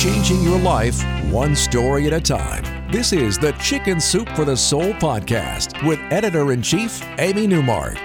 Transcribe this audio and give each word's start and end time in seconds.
Changing 0.00 0.42
your 0.42 0.58
life 0.58 1.04
one 1.30 1.54
story 1.54 2.06
at 2.06 2.14
a 2.14 2.20
time. 2.22 2.90
This 2.90 3.12
is 3.12 3.38
the 3.38 3.52
Chicken 3.60 4.00
Soup 4.00 4.26
for 4.30 4.46
the 4.46 4.56
Soul 4.56 4.94
podcast 4.94 5.86
with 5.86 5.98
editor 6.10 6.52
in 6.52 6.62
chief, 6.62 7.06
Amy 7.18 7.46
Newmark. 7.46 7.96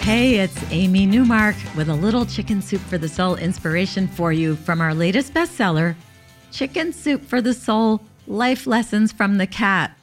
Hey, 0.00 0.40
it's 0.40 0.60
Amy 0.72 1.06
Newmark 1.06 1.54
with 1.76 1.90
a 1.90 1.94
little 1.94 2.26
Chicken 2.26 2.60
Soup 2.60 2.80
for 2.80 2.98
the 2.98 3.08
Soul 3.08 3.36
inspiration 3.36 4.08
for 4.08 4.32
you 4.32 4.56
from 4.56 4.80
our 4.80 4.92
latest 4.92 5.32
bestseller, 5.32 5.94
Chicken 6.50 6.92
Soup 6.92 7.24
for 7.24 7.40
the 7.40 7.54
Soul 7.54 8.00
Life 8.26 8.66
Lessons 8.66 9.12
from 9.12 9.38
the 9.38 9.46
Cat. 9.46 9.96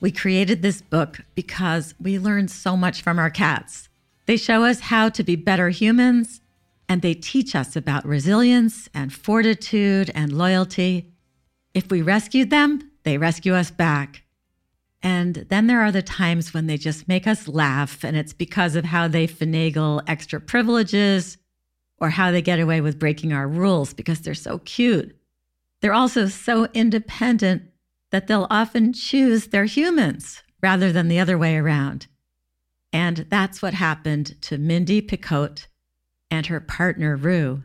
We 0.00 0.10
created 0.10 0.62
this 0.62 0.82
book 0.82 1.20
because 1.36 1.94
we 2.02 2.18
learn 2.18 2.48
so 2.48 2.76
much 2.76 3.00
from 3.00 3.20
our 3.20 3.30
cats. 3.30 3.88
They 4.26 4.36
show 4.36 4.64
us 4.64 4.80
how 4.80 5.08
to 5.10 5.22
be 5.22 5.36
better 5.36 5.68
humans, 5.68 6.40
and 6.88 7.02
they 7.02 7.14
teach 7.14 7.54
us 7.54 7.76
about 7.76 8.06
resilience 8.06 8.88
and 8.94 9.12
fortitude 9.12 10.10
and 10.14 10.32
loyalty. 10.32 11.12
If 11.72 11.90
we 11.90 12.02
rescued 12.02 12.50
them, 12.50 12.90
they 13.04 13.18
rescue 13.18 13.54
us 13.54 13.70
back. 13.70 14.22
And 15.02 15.46
then 15.50 15.66
there 15.66 15.82
are 15.82 15.92
the 15.92 16.02
times 16.02 16.54
when 16.54 16.66
they 16.66 16.78
just 16.78 17.08
make 17.08 17.26
us 17.26 17.46
laugh, 17.46 18.04
and 18.04 18.16
it's 18.16 18.32
because 18.32 18.74
of 18.74 18.86
how 18.86 19.06
they 19.06 19.26
finagle 19.26 20.02
extra 20.06 20.40
privileges 20.40 21.36
or 21.98 22.10
how 22.10 22.30
they 22.30 22.40
get 22.40 22.58
away 22.58 22.80
with 22.80 22.98
breaking 22.98 23.32
our 23.32 23.46
rules 23.46 23.92
because 23.92 24.20
they're 24.20 24.34
so 24.34 24.58
cute. 24.60 25.14
They're 25.80 25.92
also 25.92 26.28
so 26.28 26.68
independent 26.72 27.64
that 28.10 28.26
they'll 28.26 28.46
often 28.48 28.92
choose 28.92 29.48
their 29.48 29.66
humans 29.66 30.42
rather 30.62 30.90
than 30.90 31.08
the 31.08 31.18
other 31.18 31.36
way 31.36 31.56
around. 31.56 32.06
And 32.92 33.26
that's 33.28 33.60
what 33.60 33.74
happened 33.74 34.40
to 34.42 34.56
Mindy 34.56 35.02
Picotte 35.02 35.66
and 36.34 36.46
her 36.46 36.60
partner, 36.60 37.16
Rue. 37.16 37.62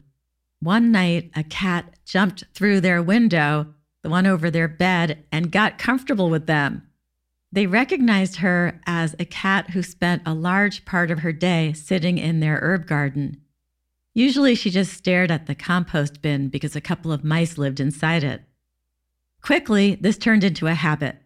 One 0.62 0.92
night, 0.92 1.32
a 1.36 1.44
cat 1.44 1.96
jumped 2.06 2.44
through 2.54 2.82
their 2.82 3.02
window, 3.02 3.74
the 4.04 4.10
one 4.10 4.28
over 4.28 4.52
their 4.52 4.68
bed, 4.68 5.26
and 5.32 5.52
got 5.52 5.78
comfortable 5.80 6.30
with 6.30 6.46
them. 6.46 6.84
They 7.52 7.66
recognized 7.66 8.38
her 8.38 8.80
as 8.86 9.16
a 9.18 9.26
cat 9.26 9.72
who 9.72 9.82
spent 9.82 10.22
a 10.26 10.34
large 10.34 10.86
part 10.86 11.10
of 11.10 11.20
her 11.20 11.34
day 11.34 11.74
sitting 11.74 12.18
in 12.20 12.40
their 12.40 12.60
herb 12.62 12.86
garden. 12.86 13.42
Usually, 14.14 14.54
she 14.54 14.70
just 14.70 14.94
stared 14.94 15.32
at 15.32 15.48
the 15.48 15.56
compost 15.56 16.22
bin 16.22 16.50
because 16.50 16.76
a 16.76 16.82
couple 16.82 17.12
of 17.12 17.24
mice 17.24 17.58
lived 17.58 17.80
inside 17.80 18.24
it. 18.24 18.44
Quickly, 19.42 19.96
this 19.96 20.18
turned 20.18 20.44
into 20.44 20.68
a 20.68 20.74
habit. 20.74 21.18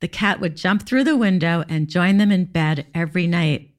The 0.00 0.08
cat 0.08 0.40
would 0.40 0.56
jump 0.56 0.82
through 0.82 1.04
the 1.04 1.16
window 1.16 1.64
and 1.68 1.88
join 1.88 2.18
them 2.18 2.32
in 2.32 2.46
bed 2.46 2.86
every 2.94 3.26
night. 3.26 3.71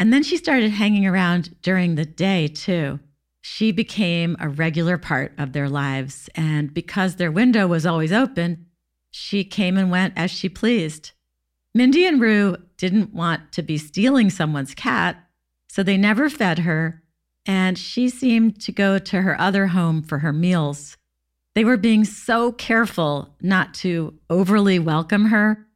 And 0.00 0.14
then 0.14 0.22
she 0.22 0.38
started 0.38 0.70
hanging 0.70 1.06
around 1.06 1.60
during 1.60 1.94
the 1.94 2.06
day, 2.06 2.48
too. 2.48 2.98
She 3.42 3.70
became 3.70 4.34
a 4.40 4.48
regular 4.48 4.96
part 4.96 5.34
of 5.36 5.52
their 5.52 5.68
lives. 5.68 6.30
And 6.34 6.72
because 6.72 7.16
their 7.16 7.30
window 7.30 7.66
was 7.66 7.84
always 7.84 8.10
open, 8.10 8.66
she 9.10 9.44
came 9.44 9.76
and 9.76 9.90
went 9.90 10.14
as 10.16 10.30
she 10.30 10.48
pleased. 10.48 11.12
Mindy 11.74 12.06
and 12.06 12.18
Rue 12.18 12.56
didn't 12.78 13.12
want 13.12 13.52
to 13.52 13.62
be 13.62 13.76
stealing 13.76 14.30
someone's 14.30 14.74
cat, 14.74 15.22
so 15.68 15.82
they 15.82 15.98
never 15.98 16.30
fed 16.30 16.60
her, 16.60 17.02
and 17.46 17.78
she 17.78 18.08
seemed 18.08 18.60
to 18.62 18.72
go 18.72 18.98
to 18.98 19.22
her 19.22 19.38
other 19.40 19.68
home 19.68 20.02
for 20.02 20.18
her 20.18 20.32
meals. 20.32 20.96
They 21.54 21.64
were 21.64 21.76
being 21.76 22.04
so 22.04 22.52
careful 22.52 23.36
not 23.42 23.74
to 23.74 24.14
overly 24.30 24.78
welcome 24.78 25.26
her 25.26 25.66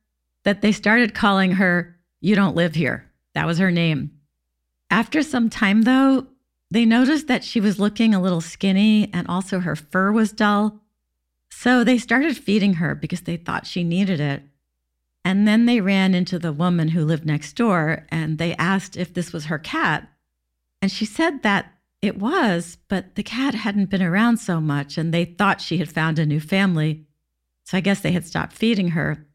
that 0.45 0.63
they 0.63 0.73
started 0.73 1.15
calling 1.15 1.53
her, 1.53 1.97
You 2.21 2.35
Don't 2.35 2.57
Live 2.57 2.75
Here. 2.75 3.11
That 3.35 3.47
was 3.47 3.59
her 3.59 3.71
name. 3.71 4.13
After 4.95 5.25
some 5.25 5.51
time, 5.51 5.83
though, 5.83 6.29
they 6.71 6.85
noticed 6.85 7.27
that 7.27 7.43
she 7.43 7.61
was 7.61 7.81
looking 7.81 8.15
a 8.15 8.23
little 8.23 8.41
skinny 8.41 9.11
and 9.13 9.27
also 9.27 9.59
her 9.59 9.75
fur 9.75 10.13
was 10.13 10.31
dull. 10.31 10.83
So 11.51 11.83
they 11.83 11.99
started 11.99 12.37
feeding 12.37 12.75
her 12.75 12.95
because 12.95 13.23
they 13.23 13.37
thought 13.37 13.67
she 13.67 13.83
needed 13.83 14.21
it. 14.21 14.45
And 15.25 15.49
then 15.49 15.67
they 15.67 15.81
ran 15.81 16.15
into 16.15 16.39
the 16.39 16.53
woman 16.53 16.91
who 16.91 17.05
lived 17.05 17.27
next 17.27 17.55
door 17.55 18.07
and 18.11 18.39
they 18.39 18.55
asked 18.55 18.97
if 18.97 19.13
this 19.13 19.33
was 19.33 19.47
her 19.47 19.59
cat. 19.59 20.09
And 20.81 20.93
she 20.93 21.07
said 21.07 21.43
that 21.43 21.73
it 22.01 22.17
was, 22.17 22.79
but 22.87 23.17
the 23.17 23.25
cat 23.25 23.55
hadn't 23.55 23.91
been 23.91 24.01
around 24.01 24.37
so 24.37 24.61
much 24.61 24.97
and 24.97 25.13
they 25.13 25.25
thought 25.25 25.61
she 25.61 25.79
had 25.79 25.91
found 25.91 26.21
a 26.21 26.25
new 26.25 26.39
family. 26.39 27.05
So 27.65 27.79
I 27.79 27.81
guess 27.81 27.99
they 27.99 28.13
had 28.13 28.29
stopped 28.29 28.53
feeding 28.53 28.91
her. 28.91 29.27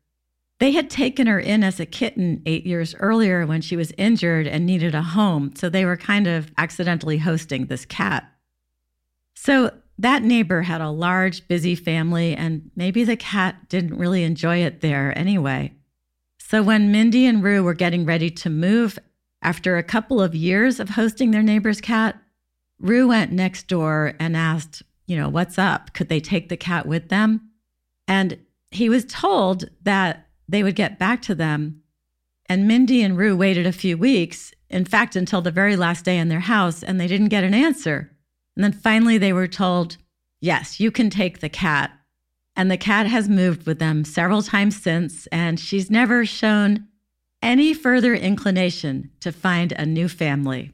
They 0.60 0.72
had 0.72 0.90
taken 0.90 1.28
her 1.28 1.40
in 1.40 1.64
as 1.64 1.80
a 1.80 1.86
kitten 1.86 2.42
eight 2.46 2.66
years 2.66 2.94
earlier 2.96 3.46
when 3.46 3.62
she 3.62 3.78
was 3.78 3.94
injured 3.98 4.46
and 4.46 4.66
needed 4.66 4.94
a 4.94 5.02
home. 5.02 5.54
So 5.56 5.70
they 5.70 5.86
were 5.86 5.98
kind 5.98 6.28
of 6.28 6.52
accidentally 6.58 7.18
hosting 7.18 7.66
this 7.66 7.86
cat. 7.86 8.30
So 9.36 9.72
that 9.98 10.24
neighbor 10.24 10.64
had 10.64 10.82
a 10.82 10.90
large, 10.90 11.48
busy 11.48 11.76
family, 11.76 12.36
and 12.36 12.72
maybe 12.76 13.06
the 13.06 13.16
cat 13.16 13.70
didn't 13.70 13.98
really 13.98 14.24
enjoy 14.24 14.58
it 14.58 14.82
there 14.82 15.18
anyway. 15.18 15.74
So 16.40 16.62
when 16.62 16.92
Mindy 16.92 17.26
and 17.26 17.44
Rue 17.44 17.64
were 17.64 17.74
getting 17.74 18.06
ready 18.06 18.30
to 18.30 18.50
move 18.50 19.00
after 19.42 19.78
a 19.78 19.84
couple 19.84 20.22
of 20.22 20.36
years 20.36 20.80
of 20.80 20.90
hosting 20.90 21.32
their 21.32 21.44
neighbor's 21.44 21.80
cat, 21.80 22.18
Rue 22.80 23.08
went 23.08 23.32
next 23.32 23.68
door 23.68 24.14
and 24.20 24.36
asked, 24.36 24.84
you 25.06 25.16
know, 25.16 25.30
what's 25.30 25.58
up? 25.58 25.94
Could 25.94 26.10
they 26.10 26.20
take 26.20 26.50
the 26.50 26.58
cat 26.58 26.86
with 26.86 27.10
them? 27.10 27.50
And 28.08 28.40
he 28.72 28.90
was 28.90 29.06
told 29.06 29.70
that 29.84 30.29
they 30.50 30.64
would 30.64 30.76
get 30.76 31.00
back 31.00 31.22
to 31.24 31.36
them. 31.36 31.84
And 32.48 32.68
Mindy 32.68 33.04
and 33.04 33.16
Rue 33.18 33.38
waited 33.38 33.68
a 33.68 33.72
few 33.72 33.98
weeks, 33.98 34.52
in 34.70 34.84
fact, 34.84 35.16
until 35.16 35.42
the 35.42 35.52
very 35.52 35.76
last 35.76 36.04
day 36.04 36.18
in 36.18 36.30
their 36.30 36.40
house, 36.40 36.82
and 36.82 37.00
they 37.00 37.08
didn't 37.08 37.30
get 37.30 37.44
an 37.44 37.54
answer. 37.54 38.12
And 38.56 38.64
then 38.64 38.74
finally 38.74 39.18
they 39.18 39.32
were 39.32 39.48
told, 39.48 39.98
yes, 40.42 40.80
you 40.80 40.92
can 40.92 41.10
take 41.10 41.40
the 41.40 41.50
cat. 41.50 41.92
And 42.56 42.70
the 42.70 42.78
cat 42.78 43.06
has 43.06 43.30
moved 43.30 43.66
with 43.66 43.80
them 43.80 44.04
several 44.04 44.42
times 44.42 44.82
since, 44.82 45.28
and 45.28 45.60
she's 45.60 45.92
never 45.92 46.26
shown 46.26 46.88
any 47.42 47.74
further 47.74 48.14
inclination 48.14 49.12
to 49.22 49.32
find 49.32 49.72
a 49.74 49.86
new 49.86 50.10
family. 50.10 50.74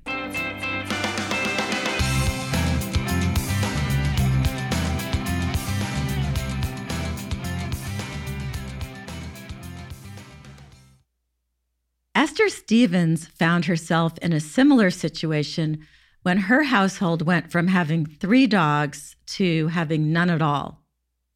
Esther 12.25 12.49
Stevens 12.49 13.27
found 13.27 13.65
herself 13.65 14.17
in 14.17 14.33
a 14.33 14.39
similar 14.39 14.89
situation 14.89 15.85
when 16.23 16.39
her 16.39 16.63
household 16.63 17.21
went 17.21 17.51
from 17.51 17.67
having 17.67 18.03
three 18.03 18.47
dogs 18.47 19.15
to 19.27 19.67
having 19.67 20.11
none 20.11 20.31
at 20.31 20.41
all. 20.41 20.81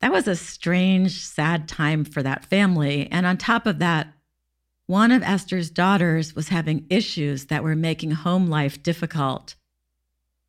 That 0.02 0.12
was 0.12 0.28
a 0.28 0.36
strange, 0.36 1.24
sad 1.24 1.68
time 1.68 2.06
for 2.06 2.24
that 2.24 2.44
family. 2.44 3.08
And 3.12 3.28
on 3.28 3.38
top 3.38 3.68
of 3.68 3.78
that, 3.78 4.12
one 4.88 5.12
of 5.12 5.22
Esther's 5.22 5.70
daughters 5.70 6.36
was 6.36 6.50
having 6.50 6.88
issues 6.90 7.46
that 7.46 7.64
were 7.64 7.76
making 7.76 8.10
home 8.10 8.48
life 8.48 8.82
difficult. 8.82 9.54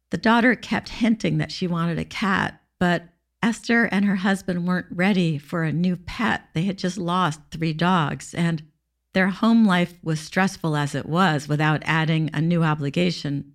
The 0.08 0.16
daughter 0.16 0.54
kept 0.54 0.88
hinting 0.88 1.36
that 1.36 1.52
she 1.52 1.66
wanted 1.66 1.98
a 1.98 2.04
cat, 2.06 2.62
but 2.78 3.02
Esther 3.42 3.84
and 3.92 4.06
her 4.06 4.16
husband 4.16 4.66
weren't 4.66 4.86
ready 4.90 5.36
for 5.36 5.64
a 5.64 5.70
new 5.70 5.98
pet. 5.98 6.44
They 6.54 6.62
had 6.62 6.78
just 6.78 6.96
lost 6.96 7.40
three 7.50 7.74
dogs, 7.74 8.32
and 8.32 8.62
their 9.12 9.28
home 9.28 9.66
life 9.66 9.94
was 10.02 10.20
stressful 10.20 10.76
as 10.76 10.94
it 10.94 11.06
was 11.06 11.48
without 11.48 11.82
adding 11.84 12.30
a 12.32 12.40
new 12.40 12.62
obligation. 12.62 13.54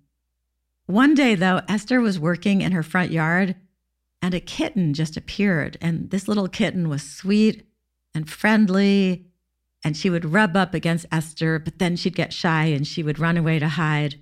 One 0.86 1.14
day, 1.14 1.34
though, 1.34 1.62
Esther 1.68 2.00
was 2.00 2.18
working 2.18 2.60
in 2.60 2.72
her 2.72 2.82
front 2.82 3.10
yard 3.10 3.56
and 4.22 4.34
a 4.34 4.40
kitten 4.40 4.94
just 4.94 5.16
appeared. 5.16 5.76
And 5.80 6.10
this 6.10 6.28
little 6.28 6.48
kitten 6.48 6.88
was 6.88 7.02
sweet 7.02 7.66
and 8.14 8.28
friendly. 8.28 9.26
And 9.84 9.96
she 9.96 10.10
would 10.10 10.24
rub 10.24 10.56
up 10.56 10.74
against 10.74 11.06
Esther, 11.12 11.58
but 11.58 11.78
then 11.78 11.96
she'd 11.96 12.16
get 12.16 12.32
shy 12.32 12.64
and 12.64 12.86
she 12.86 13.02
would 13.02 13.18
run 13.18 13.36
away 13.36 13.58
to 13.58 13.68
hide. 13.68 14.16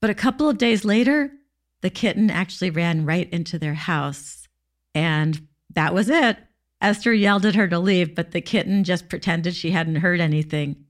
But 0.00 0.10
a 0.10 0.14
couple 0.14 0.48
of 0.48 0.58
days 0.58 0.84
later, 0.84 1.32
the 1.80 1.90
kitten 1.90 2.30
actually 2.30 2.70
ran 2.70 3.06
right 3.06 3.30
into 3.32 3.58
their 3.58 3.74
house. 3.74 4.46
And 4.94 5.46
that 5.74 5.94
was 5.94 6.10
it. 6.10 6.36
Esther 6.80 7.12
yelled 7.12 7.44
at 7.44 7.54
her 7.54 7.68
to 7.68 7.78
leave, 7.78 8.14
but 8.14 8.30
the 8.30 8.40
kitten 8.40 8.84
just 8.84 9.08
pretended 9.08 9.54
she 9.54 9.70
hadn't 9.70 9.96
heard 9.96 10.20
anything. 10.20 10.84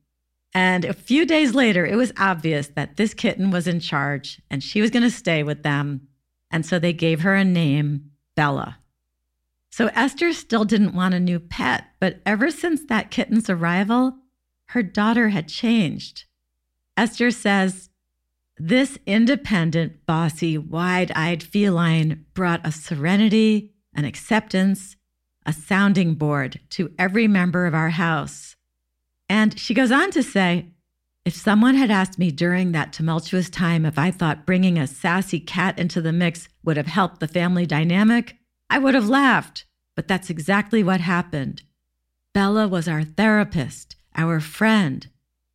And 0.52 0.84
a 0.84 0.92
few 0.92 1.26
days 1.26 1.54
later, 1.54 1.86
it 1.86 1.96
was 1.96 2.12
obvious 2.16 2.68
that 2.68 2.96
this 2.96 3.14
kitten 3.14 3.50
was 3.50 3.66
in 3.66 3.80
charge 3.80 4.40
and 4.50 4.62
she 4.62 4.80
was 4.80 4.90
going 4.90 5.02
to 5.02 5.10
stay 5.10 5.42
with 5.42 5.62
them. 5.62 6.08
And 6.50 6.66
so 6.66 6.78
they 6.78 6.92
gave 6.92 7.20
her 7.20 7.34
a 7.34 7.44
name, 7.44 8.10
Bella. 8.34 8.78
So 9.70 9.88
Esther 9.94 10.32
still 10.32 10.64
didn't 10.64 10.94
want 10.94 11.14
a 11.14 11.20
new 11.20 11.38
pet, 11.38 11.84
but 12.00 12.20
ever 12.26 12.50
since 12.50 12.84
that 12.86 13.12
kitten's 13.12 13.48
arrival, 13.48 14.16
her 14.66 14.82
daughter 14.82 15.28
had 15.28 15.48
changed. 15.48 16.24
Esther 16.96 17.30
says, 17.30 17.88
This 18.58 18.98
independent, 19.06 20.04
bossy, 20.06 20.58
wide 20.58 21.12
eyed 21.14 21.42
feline 21.42 22.26
brought 22.34 22.66
a 22.66 22.72
serenity, 22.72 23.72
an 23.94 24.04
acceptance, 24.04 24.96
a 25.46 25.52
sounding 25.52 26.14
board 26.14 26.60
to 26.70 26.92
every 26.98 27.26
member 27.26 27.66
of 27.66 27.74
our 27.74 27.90
house. 27.90 28.56
And 29.28 29.58
she 29.58 29.74
goes 29.74 29.92
on 29.92 30.10
to 30.12 30.22
say, 30.22 30.72
if 31.24 31.34
someone 31.34 31.74
had 31.74 31.90
asked 31.90 32.18
me 32.18 32.30
during 32.30 32.72
that 32.72 32.92
tumultuous 32.92 33.50
time 33.50 33.84
if 33.84 33.98
I 33.98 34.10
thought 34.10 34.46
bringing 34.46 34.78
a 34.78 34.86
sassy 34.86 35.38
cat 35.38 35.78
into 35.78 36.00
the 36.00 36.12
mix 36.12 36.48
would 36.64 36.76
have 36.76 36.86
helped 36.86 37.20
the 37.20 37.28
family 37.28 37.66
dynamic, 37.66 38.36
I 38.70 38.78
would 38.78 38.94
have 38.94 39.08
laughed. 39.08 39.66
But 39.94 40.08
that's 40.08 40.30
exactly 40.30 40.82
what 40.82 41.00
happened. 41.00 41.62
Bella 42.32 42.68
was 42.68 42.88
our 42.88 43.02
therapist, 43.02 43.96
our 44.16 44.40
friend, 44.40 45.08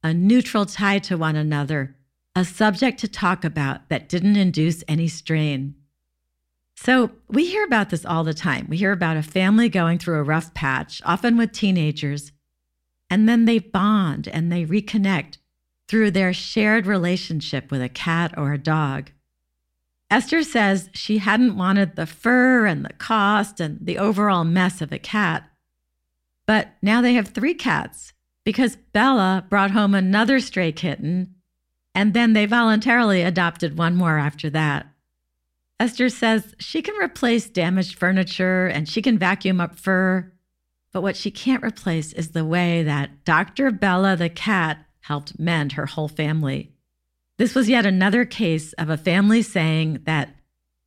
a 0.03 0.13
neutral 0.13 0.65
tie 0.65 0.99
to 0.99 1.17
one 1.17 1.35
another, 1.35 1.95
a 2.35 2.45
subject 2.45 2.99
to 2.99 3.07
talk 3.07 3.43
about 3.43 3.89
that 3.89 4.07
didn't 4.09 4.35
induce 4.35 4.83
any 4.87 5.07
strain. 5.07 5.75
So, 6.75 7.11
we 7.29 7.45
hear 7.45 7.63
about 7.63 7.89
this 7.89 8.05
all 8.05 8.23
the 8.23 8.33
time. 8.33 8.67
We 8.69 8.77
hear 8.77 8.91
about 8.91 9.17
a 9.17 9.23
family 9.23 9.69
going 9.69 9.97
through 9.97 10.19
a 10.19 10.23
rough 10.23 10.53
patch, 10.53 11.01
often 11.05 11.37
with 11.37 11.53
teenagers, 11.53 12.31
and 13.09 13.29
then 13.29 13.45
they 13.45 13.59
bond 13.59 14.27
and 14.27 14.51
they 14.51 14.65
reconnect 14.65 15.37
through 15.87 16.11
their 16.11 16.33
shared 16.33 16.85
relationship 16.85 17.71
with 17.71 17.81
a 17.81 17.89
cat 17.89 18.33
or 18.37 18.51
a 18.51 18.57
dog. 18.57 19.11
Esther 20.09 20.43
says 20.43 20.89
she 20.93 21.19
hadn't 21.19 21.57
wanted 21.57 21.95
the 21.95 22.05
fur 22.05 22.65
and 22.65 22.85
the 22.85 22.93
cost 22.93 23.59
and 23.59 23.79
the 23.81 23.97
overall 23.97 24.43
mess 24.43 24.81
of 24.81 24.91
a 24.91 24.99
cat. 24.99 25.49
But 26.45 26.73
now 26.81 27.01
they 27.01 27.13
have 27.13 27.29
three 27.29 27.53
cats 27.53 28.13
because 28.43 28.75
Bella 28.93 29.45
brought 29.49 29.71
home 29.71 29.95
another 29.95 30.39
stray 30.39 30.71
kitten, 30.71 31.35
and 31.95 32.13
then 32.13 32.33
they 32.33 32.45
voluntarily 32.45 33.21
adopted 33.21 33.77
one 33.77 33.95
more 33.95 34.19
after 34.19 34.49
that. 34.51 34.87
Esther 35.79 36.09
says 36.09 36.55
she 36.57 36.81
can 36.81 36.95
replace 37.01 37.49
damaged 37.49 37.97
furniture 37.97 38.67
and 38.67 38.87
she 38.87 39.01
can 39.01 39.17
vacuum 39.17 39.59
up 39.59 39.75
fur, 39.77 40.31
but 40.93 41.01
what 41.01 41.17
she 41.17 41.29
can't 41.29 41.63
replace 41.63 42.13
is 42.13 42.29
the 42.29 42.45
way 42.45 42.81
that 42.83 43.25
Dr. 43.25 43.71
Bella 43.71 44.15
the 44.15 44.29
cat 44.29 44.85
helped 45.01 45.37
mend 45.37 45.73
her 45.73 45.85
whole 45.85 46.07
family. 46.07 46.71
This 47.37 47.53
was 47.53 47.67
yet 47.67 47.85
another 47.85 48.23
case 48.23 48.71
of 48.73 48.89
a 48.89 48.97
family 48.97 49.41
saying 49.41 49.99
that 50.05 50.33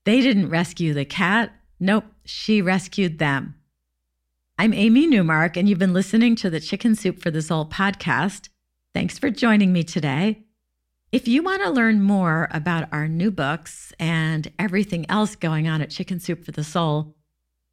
they 0.04 0.22
didn't 0.22 0.48
rescue 0.48 0.94
the 0.94 1.04
cat. 1.04 1.52
Nope, 1.78 2.06
she 2.24 2.62
rescued 2.62 3.18
them. 3.18 3.54
I'm 4.56 4.72
Amy 4.72 5.06
Newmark, 5.06 5.56
and 5.56 5.68
you've 5.68 5.78
been 5.78 5.92
listening 5.92 6.34
to 6.36 6.48
the 6.48 6.58
Chicken 6.58 6.94
Soup 6.94 7.20
for 7.20 7.30
the 7.30 7.42
Soul 7.42 7.66
podcast. 7.66 8.48
Thanks 8.94 9.18
for 9.18 9.30
joining 9.30 9.72
me 9.72 9.84
today. 9.84 10.47
If 11.10 11.26
you 11.26 11.42
want 11.42 11.62
to 11.62 11.70
learn 11.70 12.02
more 12.02 12.48
about 12.50 12.88
our 12.92 13.08
new 13.08 13.30
books 13.30 13.92
and 13.98 14.52
everything 14.58 15.06
else 15.08 15.36
going 15.36 15.66
on 15.66 15.80
at 15.80 15.90
Chicken 15.90 16.20
Soup 16.20 16.44
for 16.44 16.52
the 16.52 16.64
Soul, 16.64 17.14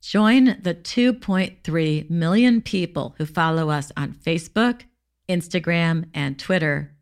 Join 0.06 0.58
the 0.62 0.76
2.3 0.76 2.10
million 2.12 2.62
people 2.62 3.16
who 3.18 3.26
follow 3.26 3.72
us 3.72 3.92
on 3.98 4.14
Facebook, 4.14 4.84
Instagram, 5.28 6.06
and 6.14 6.38
Twitter. 6.38 6.96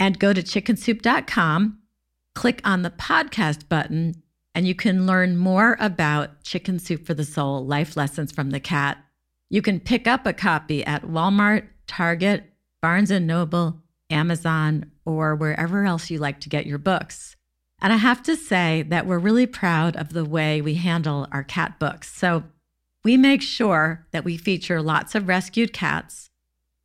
And 0.00 0.18
go 0.18 0.32
to 0.32 0.42
chickensoup.com, 0.42 1.78
click 2.34 2.60
on 2.64 2.82
the 2.82 2.90
podcast 2.90 3.68
button, 3.68 4.24
and 4.56 4.66
you 4.66 4.74
can 4.74 5.06
learn 5.06 5.36
more 5.36 5.76
about 5.78 6.42
Chicken 6.42 6.80
Soup 6.80 7.06
for 7.06 7.14
the 7.14 7.24
Soul 7.24 7.64
Life 7.64 7.96
Lessons 7.96 8.32
from 8.32 8.50
the 8.50 8.58
Cat. 8.58 8.98
You 9.48 9.62
can 9.62 9.78
pick 9.78 10.08
up 10.08 10.26
a 10.26 10.32
copy 10.32 10.84
at 10.84 11.04
Walmart, 11.04 11.68
Target, 11.86 12.42
Barnes 12.82 13.12
and 13.12 13.28
Noble, 13.28 13.84
Amazon, 14.10 14.90
or 15.04 15.34
wherever 15.34 15.84
else 15.84 16.10
you 16.10 16.18
like 16.18 16.40
to 16.40 16.48
get 16.48 16.66
your 16.66 16.78
books. 16.78 17.36
And 17.80 17.92
I 17.92 17.96
have 17.96 18.22
to 18.24 18.36
say 18.36 18.82
that 18.88 19.06
we're 19.06 19.18
really 19.18 19.46
proud 19.46 19.96
of 19.96 20.12
the 20.12 20.24
way 20.24 20.60
we 20.60 20.74
handle 20.74 21.26
our 21.32 21.44
cat 21.44 21.78
books. 21.78 22.12
So 22.14 22.44
we 23.04 23.16
make 23.16 23.42
sure 23.42 24.06
that 24.12 24.24
we 24.24 24.36
feature 24.36 24.80
lots 24.80 25.14
of 25.14 25.28
rescued 25.28 25.72
cats, 25.72 26.30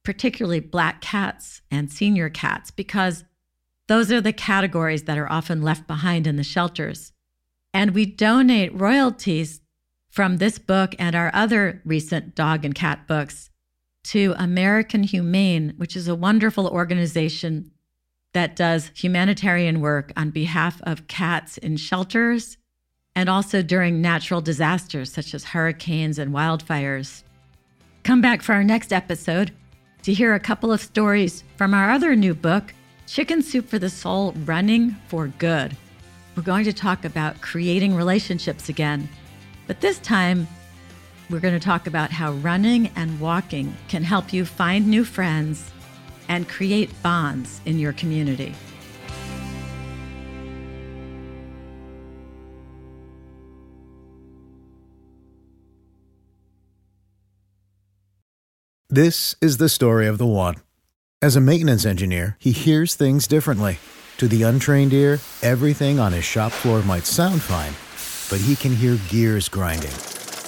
particularly 0.04 0.60
black 0.60 1.02
cats 1.02 1.62
and 1.72 1.92
senior 1.92 2.30
cats, 2.30 2.72
because 2.72 3.24
those 3.88 4.12
are 4.12 4.22
the 4.22 4.34
categories 4.34 5.04
that 5.04 5.18
are 5.18 5.32
often 5.32 5.62
left 5.62 5.88
behind 5.88 6.28
in 6.28 6.36
the 6.36 6.44
shelters. 6.44 7.14
And 7.74 7.92
we 7.92 8.06
donate 8.06 8.74
royalties 8.80 9.62
from 10.10 10.38
this 10.38 10.60
book 10.60 10.94
and 11.00 11.16
our 11.16 11.32
other 11.34 11.82
recent 11.86 12.36
dog 12.36 12.66
and 12.66 12.76
cat 12.76 13.08
books 13.08 13.51
to 14.04 14.34
American 14.38 15.04
Humane, 15.04 15.74
which 15.78 15.96
is 15.96 16.08
a 16.08 16.16
wonderful 16.16 16.68
organization 16.68 17.72
that 18.34 18.56
does 18.56 18.92
humanitarian 18.96 19.82
work 19.82 20.12
on 20.16 20.32
behalf 20.32 20.82
of 20.84 21.08
cats 21.08 21.58
in 21.58 21.78
shelters 21.78 22.58
and 23.16 23.30
also 23.30 23.62
during 23.62 24.02
natural 24.02 24.42
disasters 24.42 25.12
such 25.12 25.34
as 25.34 25.44
hurricanes 25.44 26.18
and 26.18 26.34
wildfires. 26.34 27.24
Come 28.04 28.22
back 28.22 28.42
for 28.42 28.54
our 28.54 28.64
next 28.64 28.94
episode 28.94 29.52
to 30.04 30.14
hear 30.14 30.34
a 30.34 30.40
couple 30.40 30.72
of 30.72 30.82
stories 30.82 31.44
from 31.58 31.74
our 31.74 31.92
other 31.92 32.16
new 32.16 32.34
book, 32.34 32.74
Chicken 33.06 33.42
Soup 33.42 33.68
for 33.68 33.78
the 33.78 33.90
Soul 33.90 34.32
Running 34.46 34.96
for 35.08 35.28
Good. 35.28 35.76
We're 36.36 36.44
going 36.44 36.66
to 36.66 36.74
talk 36.74 37.04
about 37.04 37.42
creating 37.42 37.94
relationships 37.94 38.70
again, 38.70 39.10
but 39.68 39.82
this 39.82 40.00
time 40.00 40.48
we're 41.32 41.40
going 41.40 41.54
to 41.54 41.60
talk 41.60 41.88
about 41.88 42.12
how 42.12 42.34
running 42.34 42.90
and 42.96 43.20
walking 43.20 43.76
can 43.88 44.04
help 44.04 44.34
you 44.34 44.46
find 44.46 44.88
new 44.88 45.06
friends 45.06 45.72
and 46.28 46.48
create 46.48 46.90
bonds 47.02 47.62
in 47.66 47.80
your 47.80 47.94
community. 47.94 48.54
This 58.90 59.36
is 59.40 59.56
the 59.56 59.70
story 59.70 60.06
of 60.06 60.18
the 60.18 60.26
one. 60.26 60.56
As 61.22 61.38
a 61.38 61.42
maintenance 61.42 61.86
engineer, 61.86 62.36
he 62.40 62.52
hears 62.52 62.96
things 62.96 63.26
differently. 63.26 63.80
To 64.18 64.28
the 64.28 64.44
untrained 64.44 64.92
ear, 64.92 65.20
everything 65.42 65.98
on 65.98 66.12
his 66.12 66.26
shop 66.26 66.52
floor 66.52 66.82
might 66.82 67.06
sound 67.06 67.42
fine, 67.42 67.74
but 68.30 68.46
he 68.46 68.58
can 68.58 68.76
hear 68.76 68.98
gears 69.08 69.48
grinding 69.48 69.94